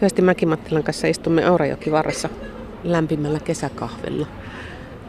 Kyösti 0.00 0.22
Mäkimattilan 0.22 0.82
kanssa 0.82 1.06
istumme 1.06 1.44
Aurajoki 1.44 1.92
varressa 1.92 2.28
lämpimällä 2.84 3.40
kesäkahvella, 3.40 4.26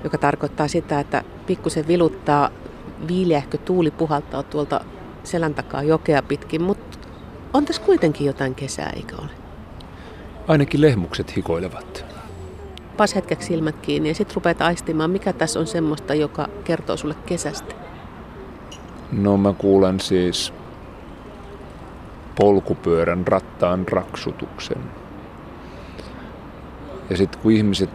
joka 0.04 0.17
tarkoittaa 0.17 0.67
sitä, 0.67 1.00
että 1.00 1.24
pikkusen 1.46 1.88
viluttaa 1.88 2.50
viileähkö 3.08 3.58
tuuli 3.58 3.92
puhaltaa 3.92 4.43
tuolta 4.43 4.82
selän 5.24 5.54
takaa 5.54 5.83
jokea 5.83 6.22
pitkin, 6.22 6.62
mutta 6.62 6.98
on 7.54 7.66
tässä 7.66 7.82
kuitenkin 7.82 8.27
jotain 8.27 8.55
kesää, 8.55 8.93
eikö 8.96 9.16
ole? 9.16 9.30
Ainakin 10.48 10.82
lehmukset 10.82 11.36
hikoilevat. 11.36 12.05
Pas 12.98 13.16
hetkeksi 13.16 13.48
silmät 13.48 13.76
kiinni 13.82 14.10
ja 14.10 14.16
sitten 14.16 14.36
rupeat 14.36 14.62
aistimaan, 14.62 15.12
mikä 15.12 15.34
tässä 15.34 15.60
on 15.60 15.68
semmoista, 15.68 16.14
joka 16.14 16.50
kertoo 16.64 16.98
sulle 16.98 17.16
kesästä. 17.26 17.76
No 19.12 19.38
mä 19.38 19.54
kuulen 19.54 20.00
siis 20.00 20.54
polkupyörän 22.36 23.27
rattaan 23.27 23.88
raksutuksen. 23.88 24.77
Ja 27.09 27.17
sitten 27.17 27.41
kun 27.41 27.52
ihmiset 27.52 27.89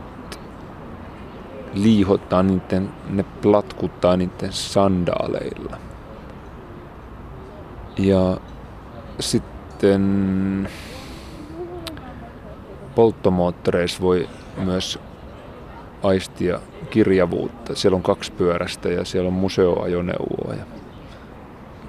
liihottaa 1.75 2.43
niiden, 2.43 2.89
ne 3.09 3.25
platkuttaa 3.43 4.17
niiden 4.17 4.53
sandaaleilla. 4.53 5.77
Ja 7.99 8.37
sitten 9.21 10.69
polttomoottoreissa 12.95 14.03
voi 14.03 14.29
myös 14.57 14.99
aistia 16.03 16.61
kirjavuutta. 16.91 17.75
Siellä 17.75 17.97
on 17.97 18.03
kaksi 18.03 18.33
pyörästä 18.33 18.89
ja 18.89 19.05
siellä 19.05 19.29
on 19.29 19.35
museoajoneuvoa. 19.35 20.55
Ja 20.55 20.65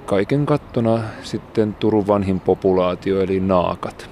kaiken 0.08 0.46
kattona 0.46 1.00
sitten 1.22 1.74
Turun 1.74 2.06
vanhin 2.06 2.40
populaatio 2.40 3.20
eli 3.20 3.40
naakat. 3.40 4.10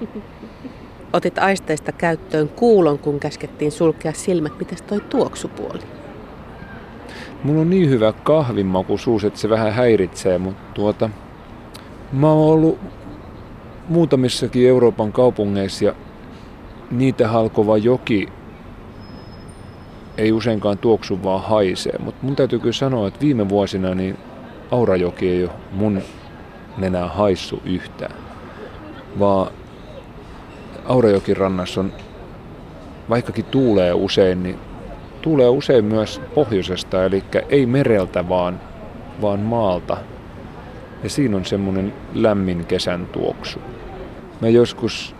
Otit 1.12 1.38
aisteista 1.38 1.92
käyttöön 1.92 2.48
kuulon, 2.48 2.98
kun 2.98 3.20
käskettiin 3.20 3.72
sulkea 3.72 4.12
silmät. 4.12 4.58
Mites 4.58 4.82
toi 4.82 5.00
tuoksupuoli? 5.00 5.82
Mulla 7.44 7.60
on 7.60 7.70
niin 7.70 7.90
hyvä 7.90 8.12
kahvinmaku 8.12 8.98
suus, 8.98 9.24
että 9.24 9.40
se 9.40 9.48
vähän 9.48 9.72
häiritsee, 9.72 10.38
mutta 10.38 10.62
tuota, 10.74 11.10
mä 12.12 12.32
oon 12.32 12.52
ollut 12.52 12.78
muutamissakin 13.88 14.68
Euroopan 14.68 15.12
kaupungeissa 15.12 15.84
ja 15.84 15.94
niitä 16.90 17.28
halkova 17.28 17.76
joki 17.76 18.28
ei 20.18 20.32
useinkaan 20.32 20.78
tuoksu 20.78 21.22
vaan 21.22 21.42
haisee. 21.42 21.98
Mutta 21.98 22.26
mun 22.26 22.36
täytyy 22.36 22.58
kyllä 22.58 22.72
sanoa, 22.72 23.08
että 23.08 23.20
viime 23.20 23.48
vuosina 23.48 23.94
niin 23.94 24.18
Aurajoki 24.72 25.30
ei 25.30 25.44
ole 25.44 25.52
mun 25.72 26.02
nenää 26.78 27.08
haissu 27.08 27.62
yhtään. 27.64 28.14
Vaan 29.18 29.52
Aurajokin 30.84 31.36
rannassa 31.36 31.80
on, 31.80 31.92
vaikkakin 33.10 33.44
tuulee 33.44 33.92
usein, 33.92 34.42
niin 34.42 34.58
tuulee 35.22 35.48
usein 35.48 35.84
myös 35.84 36.20
pohjoisesta, 36.34 37.04
eli 37.04 37.24
ei 37.48 37.66
mereltä 37.66 38.28
vaan, 38.28 38.60
vaan 39.22 39.40
maalta. 39.40 39.96
Ja 41.02 41.10
siinä 41.10 41.36
on 41.36 41.44
semmoinen 41.44 41.92
lämmin 42.14 42.66
kesän 42.66 43.06
tuoksu. 43.06 43.58
Mä 44.40 44.48
joskus 44.48 45.14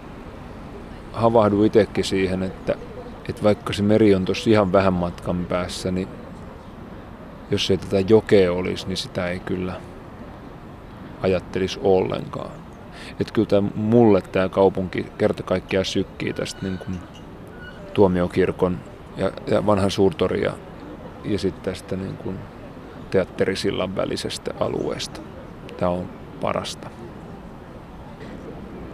havahduin 1.12 1.66
itsekin 1.66 2.04
siihen, 2.04 2.42
että, 2.42 2.74
että 3.28 3.42
vaikka 3.42 3.72
se 3.72 3.82
meri 3.82 4.14
on 4.14 4.24
tuossa 4.24 4.50
ihan 4.50 4.72
vähän 4.72 4.92
matkan 4.92 5.46
päässä, 5.48 5.90
niin 5.90 6.08
jos 7.52 7.70
ei 7.70 7.76
tätä 7.76 8.00
jokea 8.00 8.52
olisi, 8.52 8.86
niin 8.88 8.96
sitä 8.96 9.28
ei 9.28 9.40
kyllä 9.40 9.72
ajattelisi 11.22 11.80
ollenkaan. 11.82 12.50
Että 13.20 13.32
kyllä 13.32 13.48
tämä, 13.48 13.68
mulle 13.74 14.22
tämä 14.22 14.48
kaupunki 14.48 15.06
kerta 15.18 15.42
kaikkiaan 15.42 15.84
sykkii 15.84 16.32
tästä 16.32 16.60
niin 16.62 16.78
kuin 16.78 16.98
tuomiokirkon 17.94 18.78
ja, 19.16 19.32
ja 19.46 19.66
vanhan 19.66 19.90
suurtori 19.90 20.42
ja, 20.42 20.52
ja 21.24 21.38
sitten 21.38 21.64
tästä 21.64 21.96
niin 21.96 22.16
kuin 22.16 22.38
teatterisillan 23.10 23.96
välisestä 23.96 24.54
alueesta. 24.60 25.20
Tämä 25.76 25.90
on 25.90 26.08
parasta. 26.40 26.90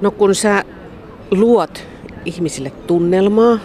No 0.01 0.11
kun 0.11 0.35
sä 0.35 0.65
luot 1.31 1.87
ihmisille 2.25 2.71
tunnelmaa 2.71 3.59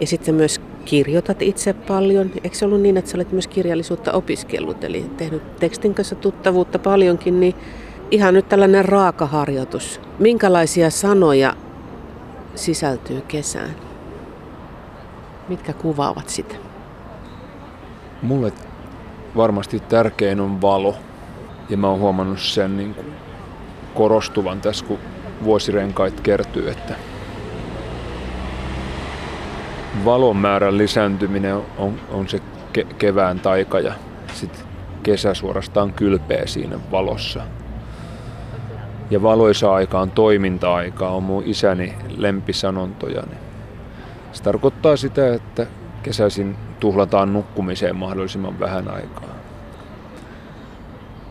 ja 0.00 0.06
sitten 0.06 0.34
myös 0.34 0.57
kirjoitat 0.88 1.42
itse 1.42 1.72
paljon. 1.72 2.30
Eikö 2.44 2.56
se 2.56 2.64
ollut 2.64 2.80
niin, 2.80 2.96
että 2.96 3.10
sä 3.10 3.16
olet 3.16 3.32
myös 3.32 3.46
kirjallisuutta 3.46 4.12
opiskellut, 4.12 4.84
eli 4.84 5.10
tehnyt 5.16 5.56
tekstin 5.56 5.94
kanssa 5.94 6.14
tuttavuutta 6.14 6.78
paljonkin, 6.78 7.40
niin 7.40 7.54
ihan 8.10 8.34
nyt 8.34 8.48
tällainen 8.48 8.84
raakaharjoitus. 8.84 10.00
Minkälaisia 10.18 10.90
sanoja 10.90 11.54
sisältyy 12.54 13.20
kesään? 13.20 13.76
Mitkä 15.48 15.72
kuvaavat 15.72 16.28
sitä? 16.28 16.54
Mulle 18.22 18.52
varmasti 19.36 19.80
tärkein 19.80 20.40
on 20.40 20.60
valo. 20.60 20.94
Ja 21.68 21.76
mä 21.76 21.88
oon 21.88 22.00
huomannut 22.00 22.40
sen 22.40 22.76
niin 22.76 22.94
kuin 22.94 23.12
korostuvan 23.94 24.60
tässä, 24.60 24.84
kun 24.84 24.98
vuosirenkait 25.44 26.20
kertyy, 26.20 26.70
että 26.70 26.94
valon 30.04 30.36
määrän 30.36 30.78
lisääntyminen 30.78 31.54
on, 31.78 32.00
on 32.10 32.28
se 32.28 32.40
ke- 32.78 32.94
kevään 32.98 33.40
taika 33.40 33.80
ja 33.80 33.92
sitten 34.32 34.66
kesä 35.02 35.34
suorastaan 35.34 35.92
kylpeä 35.92 36.46
siinä 36.46 36.78
valossa. 36.90 37.40
Ja 39.10 39.22
valoisa 39.22 39.74
aika 39.74 40.00
on 40.00 40.10
toiminta-aika, 40.10 41.08
on 41.08 41.22
mun 41.22 41.42
isäni 41.46 41.94
lempisanontoja. 42.16 43.22
Se 44.32 44.42
tarkoittaa 44.42 44.96
sitä, 44.96 45.34
että 45.34 45.66
kesäisin 46.02 46.56
tuhlataan 46.80 47.32
nukkumiseen 47.32 47.96
mahdollisimman 47.96 48.60
vähän 48.60 48.90
aikaa. 48.90 49.34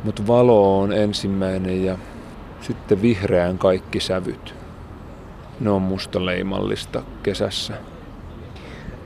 Mutta 0.04 0.28
valo 0.28 0.80
on 0.80 0.94
ensimmäinen 0.94 1.86
ja 1.86 1.98
sitten 2.62 3.02
vihreän 3.02 3.58
kaikki 3.58 4.00
sävyt. 4.00 4.56
Ne 5.60 5.70
on 5.70 5.82
musta 5.82 6.26
leimallista 6.26 7.04
kesässä. 7.24 7.74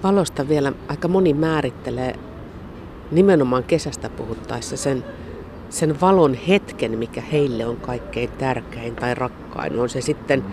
Valosta 0.04 0.48
vielä 0.48 0.74
aika 0.88 1.08
moni 1.08 1.34
määrittelee 1.34 2.16
nimenomaan 3.12 3.64
kesästä 3.64 4.10
puhuttaessa 4.10 4.78
sen, 4.78 5.04
sen 5.70 6.02
valon 6.02 6.34
hetken, 6.34 6.98
mikä 6.98 7.22
heille 7.22 7.66
on 7.66 7.78
kaikkein 7.78 8.30
tärkein 8.38 8.96
tai 8.96 9.16
rakkain. 9.16 9.80
On 9.80 9.90
se 9.90 10.02
sitten, 10.02 10.44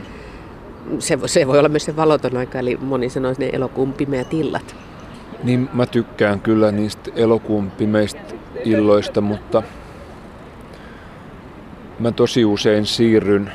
se, 0.99 1.19
se 1.27 1.47
voi 1.47 1.59
olla 1.59 1.69
myös 1.69 1.85
se 1.85 1.97
valoton 1.97 2.37
aika, 2.37 2.59
eli 2.59 2.77
moni 2.81 3.09
sanoisi 3.09 3.41
ne 3.41 3.51
elokuun 3.53 3.93
pimeät 3.93 4.35
illat. 4.35 4.77
Niin 5.45 5.69
mä 5.73 5.87
tykkään 5.87 6.41
kyllä 6.41 6.73
niistä 6.73 7.11
elokuun 7.17 7.71
pimeistä 7.71 8.35
illoista, 8.65 9.21
mutta 9.21 9.63
mä 11.99 12.13
tosi 12.13 12.45
usein 12.45 12.87
siirryn 12.87 13.53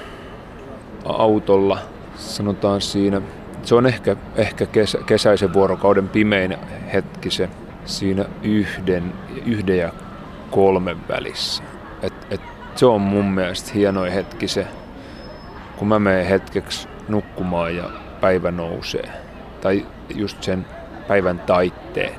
autolla, 1.06 1.78
sanotaan 2.16 2.81
siinä 2.81 3.22
se 3.63 3.75
on 3.75 3.85
ehkä, 3.85 4.16
ehkä 4.35 4.66
kesä, 4.66 4.97
kesäisen 5.06 5.53
vuorokauden 5.53 6.09
pimein 6.09 6.57
hetki 6.94 7.31
se 7.31 7.50
siinä 7.85 8.25
yhden, 8.44 9.13
yhden 9.46 9.78
ja 9.78 9.91
kolmen 10.51 10.97
välissä. 11.07 11.63
Et, 12.01 12.13
et 12.29 12.41
se 12.75 12.85
on 12.85 13.01
mun 13.01 13.25
mielestä 13.25 13.72
hienoin 13.75 14.12
hetki 14.12 14.47
se, 14.47 14.68
kun 15.78 15.88
mä 15.88 16.00
menen 16.00 16.25
hetkeksi 16.25 16.88
nukkumaan 17.07 17.75
ja 17.75 17.90
päivä 18.22 18.51
nousee. 18.51 19.09
Tai 19.62 19.85
just 20.16 20.44
sen 20.44 20.66
päivän 21.07 21.40
taitteen. 21.40 22.16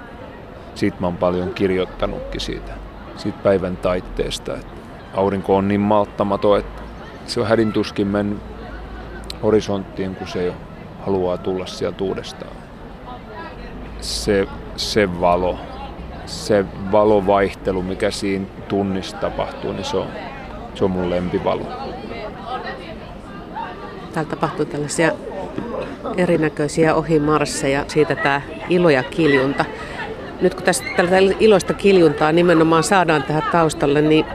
Siitä 0.75 0.97
mä 1.01 1.07
oon 1.07 1.17
paljon 1.17 1.55
kirjoittanutkin 1.55 2.41
siitä, 2.41 2.73
siitä 3.17 3.39
päivän 3.43 3.77
taitteesta. 3.77 4.55
Et 4.55 4.67
aurinko 5.15 5.57
on 5.57 5.69
niin 5.69 5.81
malttamaton, 5.81 6.59
että 6.59 6.83
se 7.27 7.41
on 7.41 7.47
hädintuskin 7.47 8.07
mennyt 8.07 8.39
horisonttiin, 9.43 10.15
kun 10.15 10.29
se 10.29 10.41
ei 10.41 10.49
ole 10.49 10.57
haluaa 11.07 11.39
tulla 11.39 11.67
sieltä 11.67 12.05
uudestaan. 12.05 12.57
Se, 14.01 14.49
se 14.77 15.21
valo, 15.21 15.59
se 16.27 16.65
valovaihtelu, 16.93 17.83
mikä 17.83 18.11
siinä 18.11 18.47
tunnissa 18.69 19.17
tapahtuu, 19.17 19.73
niin 19.73 19.85
se 19.85 19.97
on, 19.97 20.07
se 20.75 20.85
on 20.85 20.91
mun 20.91 21.11
lempivalo. 21.11 21.63
Täällä 24.13 24.31
tapahtuu 24.31 24.65
tällaisia 24.65 25.13
erinäköisiä 26.17 26.95
ohimarsseja, 26.95 27.85
siitä 27.89 28.17
tämä 28.17 28.41
ilo 28.69 28.91
ja 28.91 29.03
kiljunta. 29.03 29.65
Nyt 30.41 30.55
kun 30.55 30.63
tästä 30.63 30.87
tällä 30.97 31.35
iloista 31.41 31.75
kiljuntaa 31.75 32.33
nimenomaan 32.33 32.83
saadaan 32.83 33.23
tähän 33.23 33.43
taustalle, 33.53 34.03
niin 34.03 34.27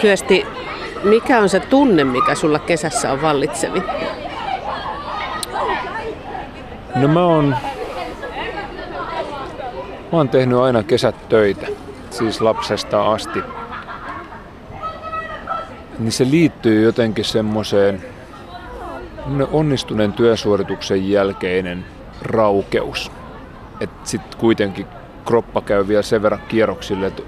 Kyösti, 0.00 0.46
mikä 1.04 1.38
on 1.38 1.48
se 1.48 1.60
tunne, 1.60 2.04
mikä 2.04 2.34
sulla 2.34 2.58
kesässä 2.58 3.12
on 3.12 3.22
vallitsevin? 3.22 3.82
No 6.94 7.08
mä 7.08 7.24
oon, 7.24 7.56
mä 10.12 10.18
oon 10.18 10.28
tehnyt 10.28 10.58
aina 10.58 10.82
kesät 10.82 11.28
töitä, 11.28 11.66
siis 12.10 12.40
lapsesta 12.40 13.12
asti. 13.12 13.42
Niin 15.98 16.12
se 16.12 16.24
liittyy 16.30 16.82
jotenkin 16.82 17.24
semmoiseen 17.24 18.02
onnistuneen 19.52 20.12
työsuorituksen 20.12 21.10
jälkeinen 21.10 21.84
raukeus. 22.22 23.12
Että 23.80 24.08
sitten 24.08 24.40
kuitenkin 24.40 24.86
kroppa 25.24 25.60
käy 25.60 25.88
vielä 25.88 26.02
sen 26.02 26.22
verran 26.22 26.42
kierroksille, 26.48 27.06
että 27.06 27.22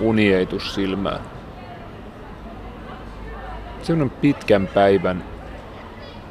uni 0.00 0.34
ei 0.34 0.48
silmään. 0.74 1.20
Sellainen 3.82 4.18
pitkän 4.20 4.68
päivän, 4.74 5.24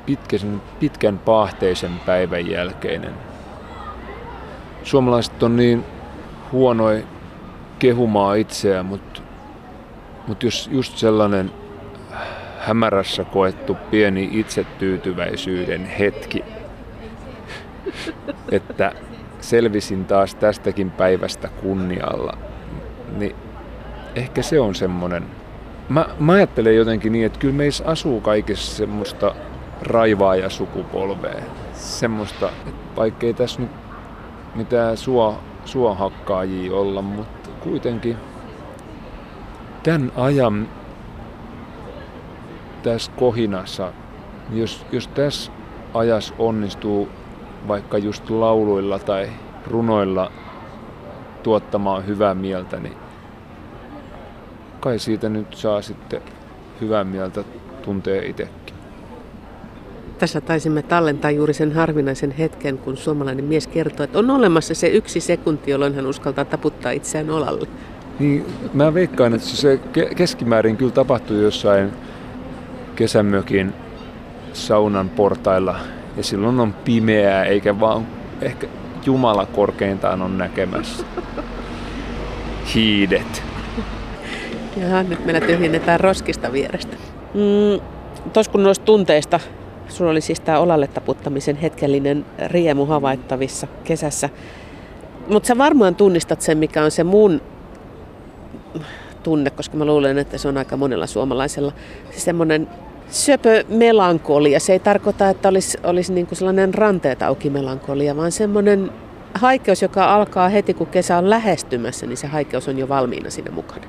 pitkä, 0.05 0.37
pitkän 0.79 1.19
paahteisen 1.19 1.91
päivän 2.05 2.49
jälkeinen. 2.49 3.13
Suomalaiset 4.83 5.43
on 5.43 5.55
niin 5.55 5.85
huonoja 6.51 7.03
kehumaa 7.79 8.35
itseään, 8.35 8.85
mutta, 8.85 9.21
mutta 10.27 10.45
jos 10.45 10.69
just 10.71 10.97
sellainen 10.97 11.51
hämärässä 12.59 13.23
koettu 13.23 13.77
pieni 13.91 14.29
itsetyytyväisyyden 14.31 15.85
hetki, 15.85 16.43
että 18.51 18.91
selvisin 19.41 20.05
taas 20.05 20.35
tästäkin 20.35 20.91
päivästä 20.91 21.47
kunnialla, 21.47 22.37
niin 23.17 23.35
ehkä 24.15 24.41
se 24.41 24.59
on 24.59 24.75
semmoinen. 24.75 25.23
Mä, 25.89 26.05
mä 26.19 26.33
ajattelen 26.33 26.75
jotenkin 26.75 27.11
niin, 27.11 27.25
että 27.25 27.39
kyllä 27.39 27.53
meissä 27.53 27.83
asuu 27.87 28.21
kaikessa 28.21 28.75
semmoista 28.75 29.35
raivaa 29.81 30.35
ja 30.35 30.49
sukupolvea. 30.49 31.43
Semmoista, 31.73 32.49
että 32.49 32.95
vaikkei 32.95 33.33
tässä 33.33 33.61
nyt 33.61 33.71
mitään 34.55 34.97
suo, 34.97 35.39
suohakkaajia 35.65 36.75
olla, 36.75 37.01
mutta 37.01 37.49
kuitenkin 37.59 38.17
tämän 39.83 40.11
ajan 40.15 40.69
tässä 42.83 43.11
kohinassa, 43.15 43.93
jos, 44.51 44.85
jos 44.91 45.07
tässä 45.07 45.51
ajas 45.93 46.33
onnistuu 46.39 47.09
vaikka 47.67 47.97
just 47.97 48.29
lauluilla 48.29 48.99
tai 48.99 49.29
runoilla 49.67 50.31
tuottamaan 51.43 52.07
hyvää 52.07 52.33
mieltä, 52.33 52.79
niin 52.79 52.97
kai 54.79 54.99
siitä 54.99 55.29
nyt 55.29 55.53
saa 55.53 55.81
sitten 55.81 56.21
hyvää 56.81 57.03
mieltä 57.03 57.43
tuntee 57.81 58.25
itsekin. 58.25 58.72
Tässä 60.17 60.41
taisimme 60.41 60.81
tallentaa 60.81 61.31
juuri 61.31 61.53
sen 61.53 61.71
harvinaisen 61.71 62.31
hetken, 62.31 62.77
kun 62.77 62.97
suomalainen 62.97 63.45
mies 63.45 63.67
kertoo, 63.67 64.03
että 64.03 64.19
on 64.19 64.29
olemassa 64.29 64.73
se 64.73 64.87
yksi 64.87 65.19
sekunti, 65.19 65.71
jolloin 65.71 65.95
hän 65.95 66.05
uskaltaa 66.07 66.45
taputtaa 66.45 66.91
itseään 66.91 67.29
olalle. 67.29 67.67
Niin, 68.19 68.45
mä 68.73 68.93
veikkaan, 68.93 69.33
että 69.33 69.47
se 69.47 69.79
keskimäärin 70.15 70.77
kyllä 70.77 70.91
tapahtui 70.91 71.41
jossain 71.41 71.91
kesämökin 72.95 73.73
saunan 74.53 75.09
portailla 75.09 75.79
ja 76.17 76.23
silloin 76.23 76.59
on 76.59 76.73
pimeää 76.73 77.45
eikä 77.45 77.79
vaan 77.79 78.07
ehkä 78.41 78.67
Jumala 79.05 79.45
korkeintaan 79.45 80.21
on 80.21 80.37
näkemässä. 80.37 81.05
Hiidet. 82.75 83.43
Ja 84.77 85.03
nyt 85.03 85.25
meillä 85.25 85.41
tyhjennetään 85.41 85.99
roskista 85.99 86.51
vierestä. 86.51 86.97
Mm, 87.33 87.81
Tuossa 88.33 88.51
kun 88.51 88.63
noista 88.63 88.85
tunteista, 88.85 89.39
sulla 89.87 90.11
oli 90.11 90.21
siis 90.21 90.39
tämä 90.39 90.59
olalle 90.59 90.87
taputtamisen 90.87 91.55
hetkellinen 91.55 92.25
riemu 92.47 92.85
havaittavissa 92.85 93.67
kesässä. 93.83 94.29
Mutta 95.27 95.47
sä 95.47 95.57
varmaan 95.57 95.95
tunnistat 95.95 96.41
sen, 96.41 96.57
mikä 96.57 96.83
on 96.83 96.91
se 96.91 97.03
mun 97.03 97.41
tunne, 99.23 99.49
koska 99.49 99.77
mä 99.77 99.85
luulen, 99.85 100.17
että 100.17 100.37
se 100.37 100.47
on 100.47 100.57
aika 100.57 100.77
monella 100.77 101.07
suomalaisella. 101.07 101.71
Se 102.11 102.19
semmoinen 102.19 102.67
söpö 103.09 103.63
melankolia. 103.69 104.59
Se 104.59 104.73
ei 104.73 104.79
tarkoita, 104.79 105.29
että 105.29 105.49
olisi, 105.49 105.77
olisi 105.83 106.13
niin 106.13 106.27
kuin 106.27 106.37
sellainen 106.37 106.73
ranteet 106.73 107.21
auki 107.21 107.49
melankolia, 107.49 108.17
vaan 108.17 108.31
semmoinen 108.31 108.91
haikeus, 109.33 109.81
joka 109.81 110.15
alkaa 110.15 110.49
heti 110.49 110.73
kun 110.73 110.87
kesä 110.87 111.17
on 111.17 111.29
lähestymässä, 111.29 112.05
niin 112.05 112.17
se 112.17 112.27
haikeus 112.27 112.67
on 112.67 112.77
jo 112.77 112.89
valmiina 112.89 113.29
siinä 113.29 113.51
mukana. 113.51 113.85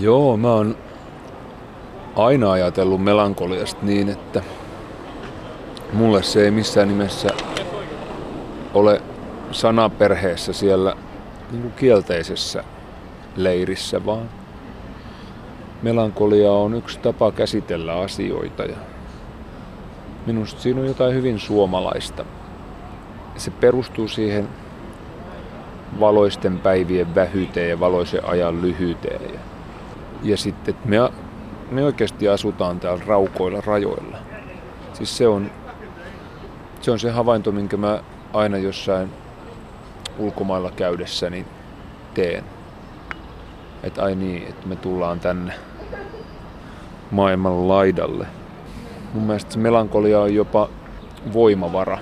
Joo, 0.00 0.36
mä 0.36 0.52
oon 0.52 0.76
aina 2.16 2.50
ajatellut 2.50 3.04
melankoliasta 3.04 3.86
niin, 3.86 4.08
että 4.08 4.42
mulle 5.92 6.22
se 6.22 6.44
ei 6.44 6.50
missään 6.50 6.88
nimessä 6.88 7.28
ole 8.74 9.02
sanaperheessä 9.50 10.52
siellä 10.52 10.96
niin 11.50 11.62
kuin 11.62 11.72
kielteisessä 11.72 12.64
leirissä, 13.36 14.06
vaan 14.06 14.30
melankolia 15.82 16.52
on 16.52 16.74
yksi 16.74 16.98
tapa 16.98 17.32
käsitellä 17.32 17.98
asioita 17.98 18.62
ja 18.62 18.76
minusta 20.26 20.60
siinä 20.60 20.80
on 20.80 20.86
jotain 20.86 21.14
hyvin 21.14 21.38
suomalaista. 21.38 22.24
Se 23.36 23.50
perustuu 23.50 24.08
siihen 24.08 24.48
valoisten 26.00 26.58
päivien 26.58 27.14
vähyyteen 27.14 27.70
ja 27.70 27.80
valoisen 27.80 28.24
ajan 28.24 28.62
lyhyyteen. 28.62 29.20
Ja, 29.34 29.40
ja 30.22 30.36
sitten, 30.36 30.74
että 30.74 30.88
me, 30.88 30.96
me 31.70 31.84
oikeasti 31.84 32.28
asutaan 32.28 32.80
täällä 32.80 33.04
raukoilla 33.06 33.60
rajoilla. 33.66 34.18
Siis 34.92 35.16
se 35.16 35.28
on, 35.28 35.50
se 36.80 36.90
on 36.90 36.98
se 36.98 37.10
havainto, 37.10 37.52
minkä 37.52 37.76
mä 37.76 38.02
aina 38.32 38.58
jossain 38.58 39.10
ulkomailla 40.18 40.70
käydessäni 40.70 41.46
teen. 42.14 42.44
Että 43.82 44.02
ai 44.02 44.14
niin, 44.14 44.42
että 44.48 44.68
me 44.68 44.76
tullaan 44.76 45.20
tänne 45.20 45.52
maailman 47.10 47.68
laidalle. 47.68 48.26
Mun 49.14 49.24
mielestä 49.24 49.52
se 49.52 49.58
melankolia 49.58 50.20
on 50.20 50.34
jopa 50.34 50.68
voimavara. 51.32 51.98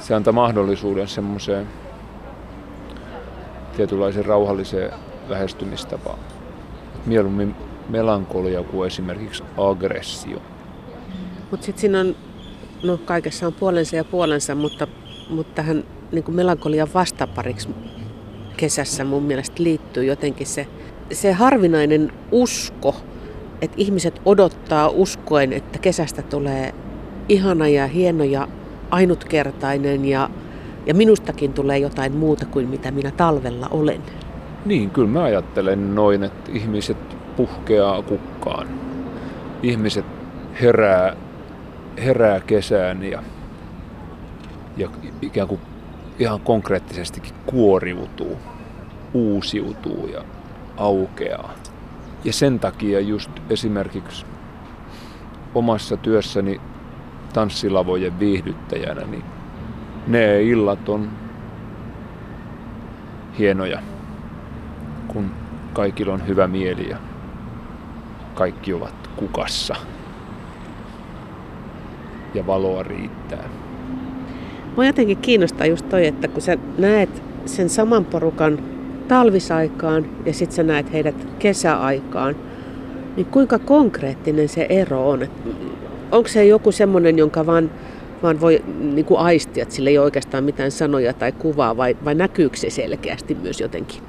Se 0.00 0.14
antaa 0.14 0.32
mahdollisuuden 0.32 1.08
semmoiseen 1.08 1.68
tietynlaiseen 3.76 4.26
rauhalliseen 4.26 4.90
lähestymistapaan. 5.28 6.18
Mieluummin 7.06 7.56
melankolia 7.88 8.62
kuin 8.62 8.86
esimerkiksi 8.86 9.44
aggressio. 9.58 10.42
Mutta 11.50 11.66
sitten 11.66 11.80
siinä 11.80 12.00
on, 12.00 12.16
no 12.84 12.98
kaikessa 13.04 13.46
on 13.46 13.52
puolensa 13.52 13.96
ja 13.96 14.04
puolensa, 14.04 14.54
mutta, 14.54 14.86
mutta 15.28 15.54
tähän 15.54 15.84
niin 16.12 16.24
melankolian 16.28 16.88
vastapariksi 16.94 17.68
kesässä 18.56 19.04
mun 19.04 19.22
mielestä 19.22 19.62
liittyy 19.62 20.04
jotenkin 20.04 20.46
se 20.46 20.66
se 21.12 21.32
harvinainen 21.32 22.12
usko, 22.32 22.96
että 23.60 23.74
ihmiset 23.76 24.20
odottaa 24.24 24.88
uskoen, 24.88 25.52
että 25.52 25.78
kesästä 25.78 26.22
tulee 26.22 26.74
ihana 27.28 27.68
ja 27.68 27.86
hieno 27.86 28.24
ja 28.24 28.48
ainutkertainen 28.90 30.04
ja, 30.04 30.30
ja 30.86 30.94
minustakin 30.94 31.52
tulee 31.52 31.78
jotain 31.78 32.16
muuta 32.16 32.46
kuin 32.46 32.68
mitä 32.68 32.90
minä 32.90 33.10
talvella 33.10 33.68
olen. 33.70 34.02
Niin, 34.64 34.90
kyllä 34.90 35.08
mä 35.08 35.22
ajattelen 35.22 35.94
noin, 35.94 36.22
että 36.22 36.52
ihmiset 36.52 36.96
puhkeaa 37.36 38.02
kukkaan. 38.02 38.68
Ihmiset 39.62 40.04
herää, 40.60 41.16
herää 41.96 42.40
kesään 42.40 43.04
ja, 43.04 43.22
ja 44.76 44.88
ikään 45.22 45.48
kuin 45.48 45.60
ihan 46.18 46.40
konkreettisestikin 46.40 47.34
kuoriutuu, 47.46 48.38
uusiutuu 49.14 50.06
ja 50.06 50.24
aukeaa. 50.76 51.52
Ja 52.24 52.32
sen 52.32 52.60
takia 52.60 53.00
just 53.00 53.30
esimerkiksi 53.50 54.26
omassa 55.54 55.96
työssäni 55.96 56.60
tanssilavojen 57.32 58.18
viihdyttäjänä, 58.18 59.00
niin 59.06 59.24
ne 60.06 60.42
illat 60.42 60.88
on 60.88 61.10
hienoja, 63.38 63.82
kun 65.08 65.30
kaikilla 65.72 66.12
on 66.12 66.26
hyvä 66.26 66.46
mieli 66.46 66.90
ja 66.90 66.96
kaikki 68.34 68.72
ovat 68.74 69.10
kukassa 69.16 69.76
ja 72.34 72.46
valoa 72.46 72.82
riittää. 72.82 73.48
Mua 74.76 74.86
jotenkin 74.86 75.16
kiinnostaa 75.16 75.66
just 75.66 75.88
toi, 75.88 76.06
että 76.06 76.28
kun 76.28 76.42
sä 76.42 76.58
näet 76.78 77.22
sen 77.46 77.68
saman 77.68 78.04
porukan 78.04 78.58
talvisaikaan 79.08 80.06
ja 80.26 80.32
sitten 80.32 80.56
sä 80.56 80.62
näet 80.62 80.92
heidät 80.92 81.26
kesäaikaan, 81.38 82.36
niin 83.16 83.26
kuinka 83.26 83.58
konkreettinen 83.58 84.48
se 84.48 84.66
ero 84.68 85.10
on? 85.10 85.28
Onko 86.12 86.28
se 86.28 86.44
joku 86.44 86.72
semmoinen, 86.72 87.18
jonka 87.18 87.46
vaan, 87.46 87.70
vaan 88.22 88.40
voi 88.40 88.64
niin 88.80 89.04
kuin 89.04 89.20
aistia, 89.20 89.62
että 89.62 89.74
sillä 89.74 89.90
ei 89.90 89.98
ole 89.98 90.04
oikeastaan 90.04 90.44
mitään 90.44 90.70
sanoja 90.70 91.12
tai 91.12 91.32
kuvaa, 91.32 91.76
vai, 91.76 91.96
vai 92.04 92.14
näkyykö 92.14 92.56
se 92.56 92.70
selkeästi 92.70 93.34
myös 93.34 93.60
jotenkin? 93.60 94.02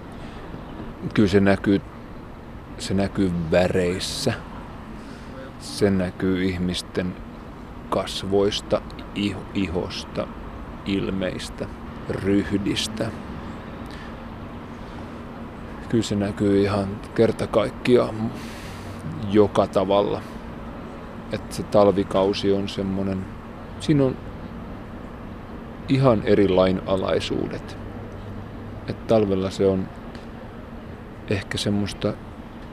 Kyllä 1.13 1.29
se 1.29 1.39
näkyy, 1.39 1.81
se 2.77 2.93
näkyy 2.93 3.31
väreissä. 3.51 4.33
Se 5.59 5.89
näkyy 5.89 6.43
ihmisten 6.43 7.13
kasvoista, 7.89 8.81
ihosta, 9.53 10.27
ilmeistä, 10.85 11.67
ryhdistä 12.09 13.11
kyllä 15.95 16.03
se 16.03 16.15
näkyy 16.15 16.61
ihan 16.61 16.87
kerta 17.15 17.47
kaikkiaan 17.47 18.31
joka 19.31 19.67
tavalla. 19.67 20.21
että 21.31 21.55
se 21.55 21.63
talvikausi 21.63 22.53
on 22.53 22.69
semmoinen, 22.69 23.25
siinä 23.79 24.03
on 24.03 24.15
ihan 25.89 26.21
eri 26.25 26.47
lainalaisuudet. 26.49 27.77
Että 28.87 29.07
talvella 29.07 29.49
se 29.49 29.67
on 29.67 29.87
ehkä 31.29 31.57
semmoista 31.57 32.13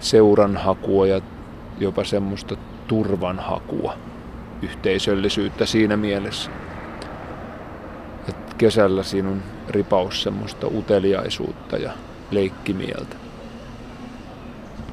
seuranhakua 0.01 1.07
ja 1.07 1.21
jopa 1.79 2.05
semmoista 2.05 2.57
turvanhakua, 2.87 3.95
yhteisöllisyyttä 4.63 5.67
siinä 5.67 5.97
mielessä. 5.97 6.51
Et 8.29 8.55
kesällä 8.59 9.03
siinä 9.03 9.29
on 9.29 9.43
ripaus 9.69 10.23
semmoista 10.23 10.67
uteliaisuutta 10.67 11.77
ja 11.77 11.93
leikkimieltä. 12.31 13.17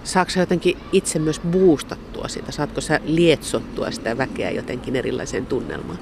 Saatko 0.04 0.32
sä 0.32 0.40
jotenkin 0.40 0.78
itse 0.92 1.20
myös 1.20 1.42
boostattua 1.52 2.28
sitä? 2.28 2.52
Saatko 2.52 2.82
sä 2.82 3.00
lietsottua 3.04 3.92
sitä 3.92 4.18
väkeä 4.18 4.52
jotenkin 4.52 4.96
erilaiseen 4.96 5.46
tunnelmaan? 5.46 6.00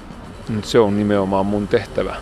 Se 0.62 0.78
on 0.78 0.96
nimenomaan 0.96 1.46
mun 1.46 1.68
tehtävä. 1.68 2.16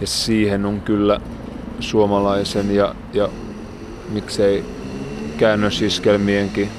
Ja 0.00 0.06
siihen 0.06 0.66
on 0.66 0.80
kyllä 0.80 1.20
suomalaisen 1.80 2.74
ja, 2.74 2.94
ja 3.12 3.28
miksei 4.08 4.64
käännösiskelmienkin 5.38 6.70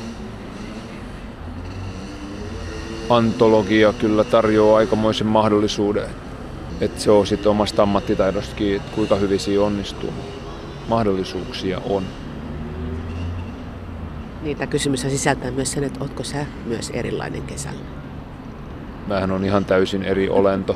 antologia 3.10 3.94
kyllä 3.94 4.24
tarjoaa 4.24 4.78
aikamoisen 4.78 5.28
mahdollisuuden. 5.28 6.10
Että 6.82 7.02
se 7.02 7.12
on 7.12 7.28
sitten 7.28 7.52
omasta 7.52 7.84
ammattitaidostakin, 7.84 8.76
että 8.76 8.92
kuinka 8.96 9.16
hyvin 9.16 9.40
siinä 9.40 9.64
onnistuu. 9.64 10.14
Mahdollisuuksia 10.88 11.82
on. 11.90 12.04
Niitä 14.42 14.68
kysymys 14.68 15.02
sisältää 15.02 15.52
myös 15.52 15.72
sen, 15.72 15.84
että 15.84 16.00
ootko 16.02 16.24
sä 16.24 16.46
myös 16.66 16.90
erilainen 16.90 17.42
kesällä? 17.42 17.80
Mähän 19.08 19.32
on 19.32 19.46
ihan 19.46 19.66
täysin 19.66 20.04
eri 20.04 20.30
olento. 20.30 20.76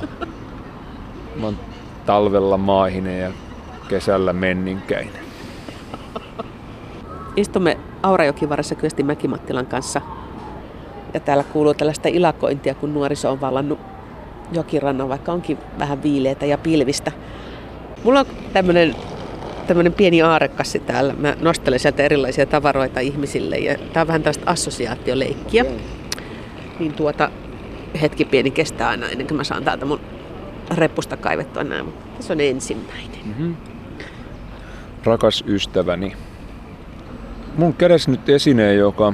Mä 1.36 1.46
oon 1.46 1.60
talvella 2.06 2.58
maahinen 2.58 3.20
ja 3.20 3.32
kesällä 3.88 4.34
menninkäinen. 4.34 5.22
Istumme 7.36 7.78
Aurajokivarassa 8.04 8.76
Kyösti 8.76 9.04
Mäkimattilan 9.04 9.68
kanssa 9.68 10.02
ja 11.14 11.20
täällä 11.20 11.44
kuuluu 11.44 11.74
tällaista 11.74 12.10
ilakointia, 12.10 12.76
kun 12.76 12.94
nuoriso 12.94 13.32
on 13.32 13.42
vallannut 13.42 13.80
jokirannan, 14.52 15.10
vaikka 15.10 15.32
onkin 15.32 15.58
vähän 15.80 16.04
viileitä 16.04 16.46
ja 16.46 16.58
pilvistä. 16.58 17.12
Mulla 18.04 18.20
on 18.20 18.26
tämmöinen 18.54 18.96
tämmöinen 19.68 19.94
pieni 19.94 20.22
aarekassi 20.22 20.80
täällä. 20.80 21.14
Mä 21.14 21.36
nostelen 21.42 21.80
sieltä 21.80 22.04
erilaisia 22.04 22.46
tavaroita 22.46 23.00
ihmisille 23.00 23.58
ja 23.58 23.78
tää 23.94 24.02
on 24.02 24.08
vähän 24.08 24.24
tällaista 24.24 24.52
assosiaatioleikkiä. 24.52 25.66
Niin 26.80 26.94
tuota, 26.94 27.32
hetki 28.02 28.26
pieni 28.26 28.52
kestää 28.52 28.90
aina 28.90 29.10
ennen 29.10 29.28
kuin 29.28 29.38
mä 29.38 29.44
saan 29.44 29.64
täältä 29.64 29.86
mun 29.86 30.00
reppusta 30.76 31.18
kaivettua 31.18 31.64
nämä. 31.64 31.92
Tässä 32.18 32.34
on 32.34 32.42
ensimmäinen. 32.42 33.20
Mm-hmm. 33.26 33.56
Rakas 35.04 35.44
ystäväni. 35.48 36.14
Mun 37.58 37.74
kädessä 37.74 38.12
nyt 38.12 38.30
esine, 38.30 38.74
joka 38.74 39.14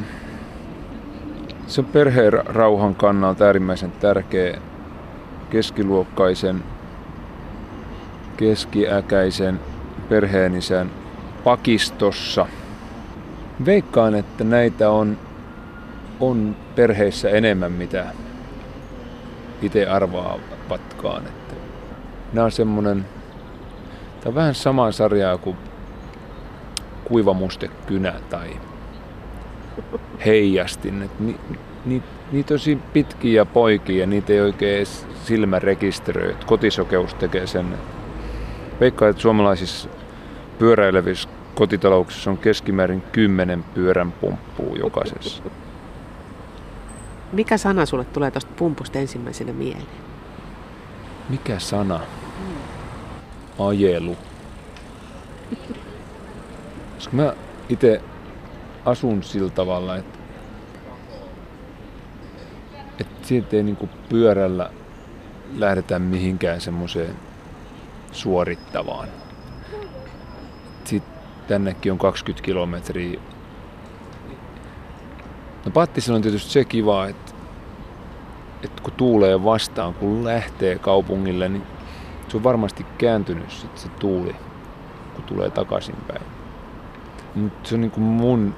se 1.67 1.81
on 1.81 1.87
perheen 1.87 2.33
rauhan 2.33 2.95
kannalta 2.95 3.45
äärimmäisen 3.45 3.91
tärkeä 3.91 4.57
keskiluokkaisen, 5.49 6.63
keskiäkäisen 8.37 9.59
perheenisän 10.09 10.91
pakistossa. 11.43 12.45
Veikkaan, 13.65 14.15
että 14.15 14.43
näitä 14.43 14.89
on, 14.89 15.17
on 16.19 16.55
perheissä 16.75 17.29
enemmän 17.29 17.71
mitä 17.71 18.05
itse 19.61 19.85
arvaavatkaan. 19.85 21.25
Että 21.25 21.55
nämä 22.33 22.45
on 22.45 22.51
semmonen, 22.51 23.05
tämä 24.19 24.29
on 24.29 24.35
vähän 24.35 24.55
samaa 24.55 24.91
sarjaa 24.91 25.37
kuin 25.37 25.57
kuivamustekynä 27.05 28.13
tai 28.29 28.47
heijastin. 30.25 31.01
Et 31.01 31.19
ni, 31.19 31.35
ni, 31.85 32.03
niitä 32.31 32.53
on 32.53 32.59
tosi 32.59 32.77
pitkiä 32.93 33.45
poikia 33.45 34.07
niitä 34.07 34.33
ei 34.33 34.41
oikein 34.41 34.85
silmä 35.23 35.59
rekisteröi. 35.59 36.35
Kotisokeus 36.45 37.13
tekee 37.13 37.47
sen. 37.47 37.77
Veikkaan, 38.79 39.09
että 39.09 39.21
suomalaisissa 39.21 39.89
pyöräilevissä 40.59 41.29
kotitalouksissa 41.55 42.31
on 42.31 42.37
keskimäärin 42.37 43.01
kymmenen 43.01 43.63
pyörän 43.63 44.11
pumppuu 44.11 44.75
jokaisessa. 44.75 45.43
Mikä 47.31 47.57
sana 47.57 47.85
sulle 47.85 48.05
tulee 48.05 48.31
tuosta 48.31 48.51
pumpusta 48.55 48.99
ensimmäisenä 48.99 49.53
mieleen? 49.53 49.85
Mikä 51.29 51.59
sana? 51.59 51.99
Ajelu. 53.59 54.17
Koska 56.95 57.15
mä 57.15 57.33
itse 57.69 58.01
asun 58.87 59.23
sillä 59.23 59.49
tavalla, 59.49 59.95
että, 59.95 60.19
että 62.99 63.27
siitä 63.27 63.55
ei 63.55 63.63
niinku 63.63 63.89
pyörällä 64.09 64.69
lähdetä 65.57 65.99
mihinkään 65.99 66.61
semmoiseen 66.61 67.15
suorittavaan. 68.11 69.07
Sitten 70.85 71.13
tännekin 71.47 71.91
on 71.91 71.97
20 71.97 72.45
kilometriä. 72.45 73.19
No 75.65 75.71
Pattisilla 75.73 76.15
on 76.15 76.21
tietysti 76.21 76.51
se 76.51 76.65
kiva, 76.65 77.07
että, 77.07 77.31
että 78.63 78.83
kun 78.83 78.93
tuulee 78.93 79.43
vastaan, 79.43 79.93
kun 79.93 80.25
lähtee 80.25 80.79
kaupungille, 80.79 81.49
niin 81.49 81.63
se 82.27 82.37
on 82.37 82.43
varmasti 82.43 82.85
kääntynyt 82.97 83.51
sit 83.51 83.77
se 83.77 83.89
tuuli, 83.89 84.35
kun 85.15 85.23
tulee 85.23 85.49
takaisinpäin. 85.49 86.21
Mutta 87.35 87.69
se 87.69 87.75
on 87.75 87.81
niin 87.81 87.91
kuin 87.91 88.03
mun 88.03 88.55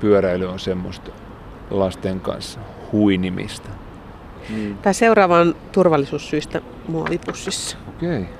pyöräily 0.00 0.46
on 0.46 0.58
semmoista 0.58 1.10
lasten 1.70 2.20
kanssa 2.20 2.60
huinimista. 2.92 3.68
Mm. 4.50 4.76
Tämä 4.76 4.92
seuraava 4.92 5.38
on 5.38 5.56
turvallisuussyistä 5.72 6.60
muovipussissa. 6.88 7.76
Okei. 7.88 8.20
Okay. 8.20 8.34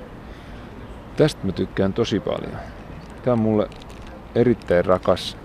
Tästä 1.17 1.45
mä 1.45 1.51
tykkään 1.51 1.93
tosi 1.93 2.19
paljon. 2.19 2.57
Tämä 3.23 3.33
on 3.33 3.39
mulle 3.39 3.69
erittäin 4.35 4.85
rakas, 4.85 5.37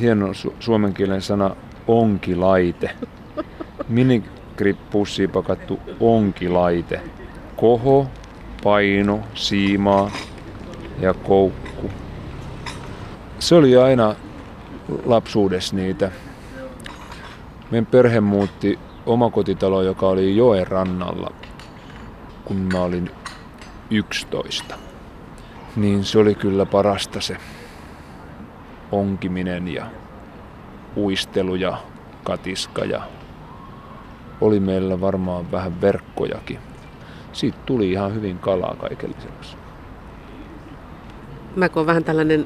hieno 0.00 0.26
su- 0.26 0.54
suomen 0.60 0.94
kielen 0.94 1.22
sana 1.22 1.56
onkilaite. 1.88 2.90
Minigrippussiin 3.88 5.30
pakattu 5.30 5.80
onkilaite. 6.00 7.00
Koho, 7.56 8.06
paino, 8.62 9.20
siimaa 9.34 10.10
ja 11.00 11.14
koukku. 11.14 11.90
Se 13.38 13.54
oli 13.54 13.76
aina 13.76 14.14
lapsuudessa 15.04 15.76
niitä. 15.76 16.10
Meidän 17.70 17.86
perhe 17.86 18.20
muutti 18.20 18.78
omakotitalo, 19.06 19.82
joka 19.82 20.08
oli 20.08 20.36
joen 20.36 20.66
rannalla, 20.66 21.32
kun 22.44 22.56
mä 22.56 22.82
olin 22.82 23.10
11. 23.90 24.74
Niin 25.76 26.04
se 26.04 26.18
oli 26.18 26.34
kyllä 26.34 26.66
parasta 26.66 27.20
se 27.20 27.36
onkiminen 28.92 29.68
ja 29.68 29.86
uistelu 30.96 31.54
ja 31.54 31.78
katiska 32.24 32.84
ja 32.84 33.02
oli 34.40 34.60
meillä 34.60 35.00
varmaan 35.00 35.52
vähän 35.52 35.80
verkkojakin. 35.80 36.58
Siitä 37.32 37.58
tuli 37.66 37.90
ihan 37.90 38.14
hyvin 38.14 38.38
kalaa 38.38 38.74
kaiken 38.74 39.14
lisäksi. 39.16 39.56
Mä 41.56 41.68
kun 41.68 41.86
vähän 41.86 42.04
tällainen 42.04 42.44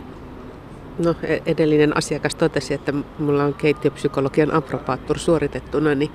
No 0.98 1.14
e- 1.22 1.42
edellinen 1.46 1.96
asiakas 1.96 2.34
totesi, 2.34 2.74
että 2.74 2.92
mulla 3.18 3.44
on 3.44 3.54
keittiöpsykologian 3.54 4.54
apropaattur 4.54 5.18
suoritettuna, 5.18 5.94
niin 5.94 6.10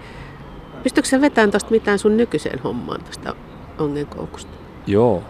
pystytkö 0.84 1.10
sä 1.10 1.22
vetämään 1.22 1.52
tuosta 1.52 1.72
mitään 1.72 2.00
sun 2.00 2.18
nykyiseen 2.18 2.60
hommaan 2.60 3.04
tuosta 3.04 3.36
ongenkoukusta? 3.80 4.52
Joo. 4.88 5.24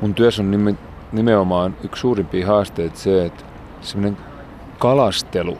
Mun 0.00 0.14
työssä 0.14 0.42
on 0.42 0.50
nime, 0.50 0.74
nimenomaan 1.12 1.76
yksi 1.84 2.00
suurimpia 2.00 2.46
haasteita 2.46 2.98
se, 2.98 3.24
että 3.24 3.44
semmoinen 3.80 4.18
kalastelu, 4.78 5.58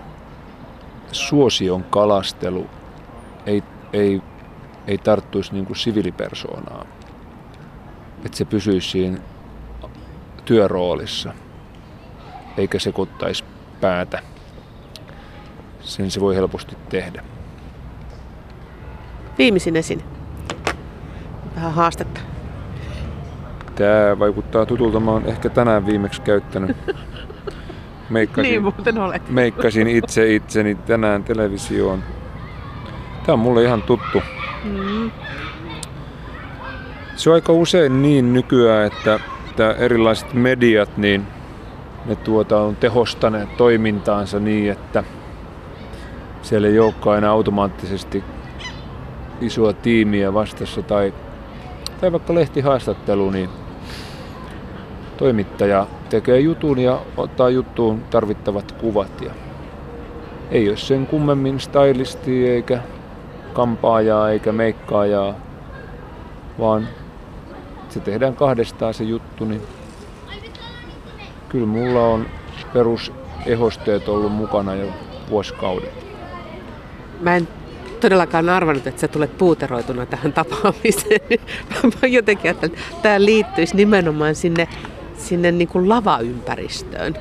suosion 1.13 1.85
kalastelu 1.85 2.67
ei, 3.47 3.63
ei, 3.93 4.23
ei 4.87 4.99
tarttuisi 4.99 5.53
niin 5.53 5.67
kuin 5.67 5.77
siviilipersoonaa. 5.77 6.87
Että 8.25 8.39
se 8.39 8.45
pysyisi 8.45 8.91
siinä 8.91 9.19
työroolissa– 10.45 11.35
eikä 12.57 12.79
sekoittaisi 12.79 13.45
päätä. 13.81 14.23
Sen 15.81 16.11
se 16.11 16.21
voi 16.21 16.37
helposti 16.37 16.77
tehdä. 16.89 17.23
Viimeisin 19.39 19.77
esine. 19.77 20.03
Vähän 21.55 21.73
haastetta. 21.73 22.21
Tämä 23.75 24.19
vaikuttaa 24.19 24.67
tutulta. 24.67 25.01
Mä 25.01 25.11
oon 25.11 25.27
ehkä 25.27 25.49
tänään 25.49 25.87
viimeksi 25.87 26.23
käyttänyt. 26.23 26.77
Meikkasin, 28.11 28.51
Niin 28.51 28.63
muuten 28.63 28.99
olet. 28.99 29.31
meikkasin 29.43 29.87
itse 29.89 30.35
itseni 30.35 30.75
tänään 30.75 31.25
televisioon. 31.25 32.03
Tämä 33.27 33.35
on 33.35 33.39
mulle 33.39 33.63
ihan 33.63 33.83
tuttu. 33.83 34.23
Mm. 34.65 35.11
Se 37.17 37.31
on 37.31 37.35
aika 37.35 37.53
usein 37.53 38.03
niin 38.03 38.33
nykyään, 38.33 38.87
että, 38.87 39.21
että 39.51 39.73
erilaiset 39.73 40.35
mediat, 40.35 40.97
niin 40.97 41.27
ne 42.09 42.17
tuota 42.17 42.61
on 42.61 42.77
tehostaneet 42.77 43.57
toimintaansa 43.57 44.41
niin, 44.41 44.73
että 44.73 45.05
siellä 46.43 46.69
ei 46.69 46.79
olekaan 46.79 47.19
enää 47.19 47.31
automaattisesti 47.31 48.25
isoa 49.41 49.73
tiimiä 49.73 50.35
vastassa 50.35 50.83
tai, 50.83 51.15
tai 52.01 52.13
vaikka 52.13 52.35
lehtihaastattelu, 52.35 53.31
niin 53.31 53.51
toimittaja 55.17 55.87
tekee 56.11 56.41
jutun 56.41 56.79
ja 56.79 57.01
ottaa 57.17 57.51
juttuun 57.51 58.03
tarvittavat 58.11 58.73
kuvat. 58.73 59.21
Ja 59.21 59.31
ei 60.51 60.69
ole 60.69 60.77
sen 60.77 61.07
kummemmin 61.07 61.61
stylisti 61.61 62.49
eikä 62.49 62.81
kampaajaa 63.53 64.31
eikä 64.31 64.53
meikkaajaa, 64.53 65.35
vaan 66.59 66.89
se 67.89 68.01
tehdään 68.01 68.37
kahdestaan 68.37 68.95
se 68.95 69.05
juttu, 69.05 69.45
niin 69.45 69.63
kyllä 71.49 71.67
mulla 71.67 72.07
on 72.07 72.27
perusehosteet 72.73 74.09
ollut 74.09 74.33
mukana 74.33 74.75
jo 74.75 74.87
vuosikaudet. 75.31 76.07
Mä 77.21 77.37
en 77.37 77.49
todellakaan 78.01 78.49
arvannut, 78.49 78.87
että 78.87 79.01
sä 79.01 79.09
tulet 79.09 79.39
puuteroituna 79.39 80.07
tähän 80.07 80.33
tapaamiseen. 80.33 81.21
Mä 82.03 82.09
jotenkin 82.09 82.51
ajattelin, 82.51 82.75
että 82.75 83.03
tämä 83.03 83.25
liittyisi 83.25 83.77
nimenomaan 83.77 84.35
sinne, 84.35 84.69
sinne 85.19 85.53
niin 85.53 85.69
kuin 85.69 85.89
lavaympäristöön. 85.89 87.15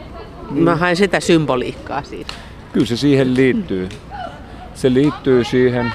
Mm. 0.51 0.63
Mä 0.63 0.75
hain 0.75 0.95
sitä 0.95 1.19
symboliikkaa 1.19 2.03
siitä. 2.03 2.33
Kyllä 2.73 2.85
se 2.85 2.97
siihen 2.97 3.35
liittyy. 3.35 3.89
Se 4.73 4.93
liittyy 4.93 5.43
siihen, 5.43 5.93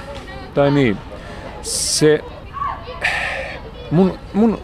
tai 0.55 0.71
niin, 0.71 0.97
se 1.63 2.21
mun, 3.91 4.19
mun 4.35 4.59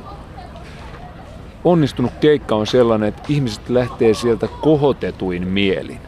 onnistunut 1.67 2.13
keikka 2.21 2.55
on 2.55 2.67
sellainen, 2.67 3.09
että 3.09 3.23
ihmiset 3.29 3.69
lähtee 3.69 4.15
sieltä 4.15 4.49
kohotetuin 4.61 5.49
mielin. 5.49 6.01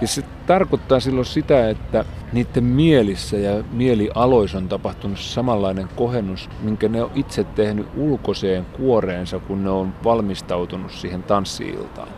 Ja 0.00 0.06
se 0.06 0.22
tarkoittaa 0.46 1.00
silloin 1.00 1.26
sitä, 1.26 1.70
että 1.70 2.04
niiden 2.32 2.64
mielissä 2.64 3.36
ja 3.36 3.64
mielialoissa 3.72 4.58
on 4.58 4.68
tapahtunut 4.68 5.18
samanlainen 5.18 5.88
kohennus, 5.96 6.48
minkä 6.62 6.88
ne 6.88 7.02
on 7.02 7.10
itse 7.14 7.44
tehnyt 7.44 7.86
ulkoiseen 7.96 8.64
kuoreensa, 8.64 9.38
kun 9.38 9.64
ne 9.64 9.70
on 9.70 9.94
valmistautunut 10.04 10.92
siihen 10.92 11.22
tanssiiltaan 11.22 12.08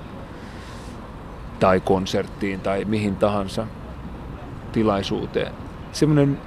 tai 1.61 1.80
konserttiin 1.80 2.61
tai 2.61 2.85
mihin 2.85 3.16
tahansa 3.16 3.66
tilaisuuteen. 4.73 5.52
Semmoinen 5.92 6.38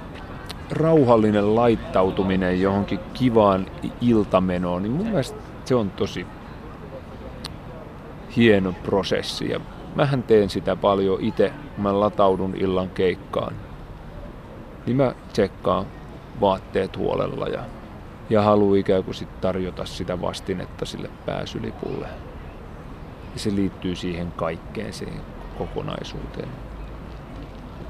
rauhallinen 0.72 1.54
laittautuminen 1.54 2.60
johonkin 2.60 3.00
kivaan 3.14 3.66
iltamenoon, 4.00 4.82
niin 4.82 4.92
mun 4.92 5.06
mielestä 5.06 5.38
se 5.64 5.74
on 5.74 5.90
tosi 5.90 6.26
hieno 8.36 8.74
prosessi. 8.82 9.50
Ja 9.50 9.60
mähän 9.94 10.22
teen 10.22 10.50
sitä 10.50 10.76
paljon 10.76 11.20
itse, 11.20 11.52
kun 11.74 11.82
mä 11.82 12.00
lataudun 12.00 12.54
illan 12.56 12.90
keikkaan. 12.90 13.54
Niin 14.86 14.96
mä 14.96 15.14
tsekkaan 15.32 15.86
vaatteet 16.40 16.96
huolella 16.96 17.48
ja, 17.48 17.60
ja 18.30 18.42
haluan 18.42 18.78
ikään 18.78 19.04
kuin 19.04 19.14
sit 19.14 19.40
tarjota 19.40 19.84
sitä 19.84 20.20
vastinetta 20.20 20.84
sille 20.84 21.10
pääsylipulle. 21.26 22.06
Ja 23.34 23.40
se 23.40 23.54
liittyy 23.54 23.96
siihen 23.96 24.32
kaikkeen, 24.36 24.92
siihen 24.92 25.20
kokonaisuuteen. 25.58 26.48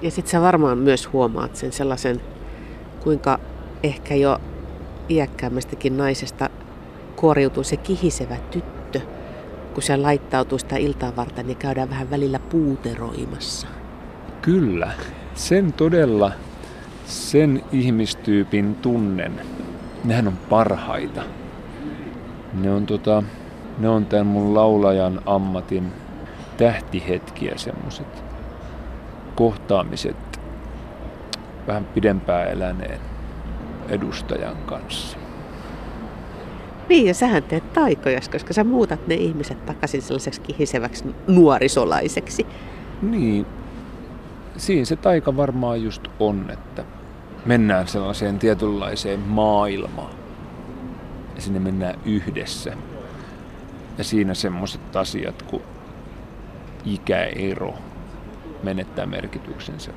Ja 0.02 0.10
sitten 0.10 0.30
sä 0.30 0.40
varmaan 0.40 0.78
myös 0.78 1.12
huomaat 1.12 1.56
sen 1.56 1.72
sellaisen, 1.72 2.20
kuinka 3.04 3.38
ehkä 3.82 4.14
jo 4.14 4.38
iäkkäämmästäkin 5.08 5.96
naisesta 5.96 6.50
kuoriutuu 7.16 7.64
se 7.64 7.76
kihisevä 7.76 8.36
tyttö, 8.50 9.00
kun 9.74 9.82
se 9.82 9.96
laittautuu 9.96 10.58
sitä 10.58 10.76
iltaa 10.76 11.16
varten, 11.16 11.46
niin 11.46 11.56
käydään 11.56 11.90
vähän 11.90 12.10
välillä 12.10 12.38
puuteroimassa. 12.38 13.66
Kyllä, 14.42 14.90
sen 15.34 15.72
todella, 15.72 16.32
sen 17.06 17.62
ihmistyypin 17.72 18.74
tunnen. 18.74 19.40
Nehän 20.04 20.28
on 20.28 20.36
parhaita. 20.36 21.22
Ne 22.52 22.70
on, 22.70 22.86
tota, 22.86 23.22
ne 23.78 23.88
on 23.88 24.06
tämän 24.06 24.26
mun 24.26 24.54
laulajan 24.54 25.20
ammatin 25.26 25.92
tähtihetkiä 26.56 27.52
semmoset 27.56 28.24
kohtaamiset 29.34 30.31
vähän 31.66 31.84
pidempään 31.84 32.48
eläneen 32.48 33.00
edustajan 33.88 34.56
kanssa. 34.56 35.18
Niin, 36.88 37.06
ja 37.06 37.14
sähän 37.14 37.42
teet 37.42 37.72
taikoja, 37.72 38.20
koska 38.32 38.52
sä 38.52 38.64
muutat 38.64 39.06
ne 39.06 39.14
ihmiset 39.14 39.66
takaisin 39.66 40.02
sellaiseksi 40.02 40.40
kihiseväksi 40.40 41.04
nuorisolaiseksi. 41.26 42.46
Niin, 43.02 43.46
siinä 44.56 44.84
se 44.84 44.96
taika 44.96 45.36
varmaan 45.36 45.82
just 45.82 46.08
on, 46.18 46.50
että 46.50 46.84
mennään 47.44 47.88
sellaiseen 47.88 48.38
tietynlaiseen 48.38 49.20
maailmaan. 49.20 50.14
Ja 51.36 51.42
sinne 51.42 51.60
mennään 51.60 51.98
yhdessä. 52.04 52.76
Ja 53.98 54.04
siinä 54.04 54.34
semmoiset 54.34 54.96
asiat 54.96 55.42
kuin 55.42 55.62
ikäero 56.84 57.74
menettää 58.62 59.06
merkityksensä. 59.06 59.92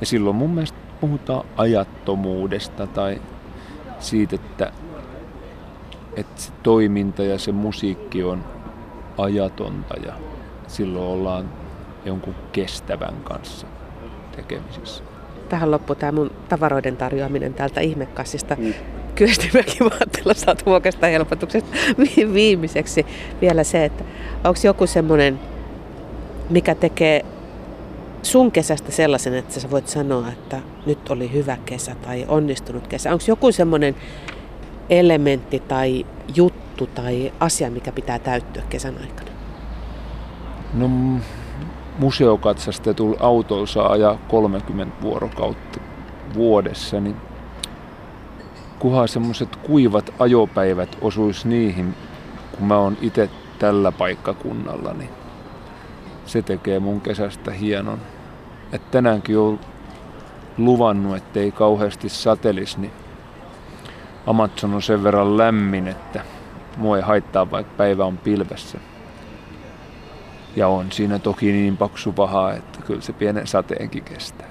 Ja 0.00 0.06
silloin 0.06 0.36
mun 0.36 0.50
mielestä 0.50 0.78
puhutaan 1.00 1.46
ajattomuudesta 1.56 2.86
tai 2.86 3.20
siitä, 3.98 4.34
että, 4.34 4.72
että 6.16 6.42
se 6.42 6.52
toiminta 6.62 7.22
ja 7.22 7.38
se 7.38 7.52
musiikki 7.52 8.24
on 8.24 8.44
ajatonta 9.18 9.94
ja 10.06 10.12
silloin 10.66 11.04
ollaan 11.04 11.48
jonkun 12.04 12.34
kestävän 12.52 13.14
kanssa 13.24 13.66
tekemisissä. 14.36 15.04
Tähän 15.48 15.70
loppuu 15.70 15.96
tämä 15.96 16.12
mun 16.12 16.30
tavaroiden 16.48 16.96
tarjoaminen 16.96 17.54
täältä 17.54 17.80
ihmekassista. 17.80 18.56
Mm. 18.58 18.74
Kyöstimäkin 19.14 19.90
vaatteella 19.90 20.34
saat 20.34 20.66
vuokasta 20.66 21.06
helpotuksesta. 21.06 21.70
Viimeiseksi 22.34 23.06
vielä 23.40 23.64
se, 23.64 23.84
että 23.84 24.04
onko 24.44 24.60
joku 24.64 24.86
semmoinen, 24.86 25.40
mikä 26.50 26.74
tekee 26.74 27.24
sun 28.22 28.52
kesästä 28.52 28.92
sellaisen, 28.92 29.34
että 29.34 29.60
sä 29.60 29.70
voit 29.70 29.88
sanoa, 29.88 30.28
että 30.28 30.60
nyt 30.86 31.10
oli 31.10 31.32
hyvä 31.32 31.56
kesä 31.64 31.94
tai 31.94 32.24
onnistunut 32.28 32.86
kesä? 32.86 33.12
Onko 33.12 33.24
joku 33.28 33.52
semmoinen 33.52 33.94
elementti 34.90 35.60
tai 35.60 36.06
juttu 36.34 36.86
tai 36.86 37.32
asia, 37.40 37.70
mikä 37.70 37.92
pitää 37.92 38.18
täyttyä 38.18 38.62
kesän 38.68 38.94
aikana? 39.00 39.30
No 40.74 40.90
museokatsastetulla 41.98 43.16
autolla 43.20 43.66
saa 43.66 43.92
ajaa 43.92 44.18
30 44.28 45.02
vuorokautta 45.02 45.80
vuodessa, 46.34 47.00
niin 47.00 47.16
kunhan 48.78 49.08
semmoiset 49.08 49.56
kuivat 49.56 50.14
ajopäivät 50.18 50.98
osuis 51.00 51.44
niihin, 51.44 51.94
kun 52.56 52.66
mä 52.66 52.78
oon 52.78 52.96
itse 53.00 53.30
tällä 53.58 53.92
paikkakunnalla, 53.92 54.92
niin 54.92 55.10
se 56.30 56.42
tekee 56.42 56.78
mun 56.78 57.00
kesästä 57.00 57.50
hienon. 57.50 58.00
Et 58.72 58.90
tänäänkin 58.90 59.38
on 59.38 59.60
luvannut, 60.58 61.16
ettei 61.16 61.52
kauheasti 61.52 62.08
satelis, 62.08 62.78
niin 62.78 62.92
Amazon 64.26 64.74
on 64.74 64.82
sen 64.82 65.04
verran 65.04 65.36
lämmin, 65.36 65.88
että 65.88 66.24
mua 66.76 66.96
ei 66.96 67.02
haittaa, 67.02 67.50
vaikka 67.50 67.72
päivä 67.76 68.04
on 68.04 68.18
pilvessä. 68.18 68.78
Ja 70.56 70.68
on 70.68 70.92
siinä 70.92 71.18
toki 71.18 71.52
niin 71.52 71.76
paksu 71.76 72.12
paha, 72.12 72.52
että 72.52 72.78
kyllä 72.86 73.00
se 73.00 73.12
pienen 73.12 73.46
sateenkin 73.46 74.04
kestää. 74.04 74.49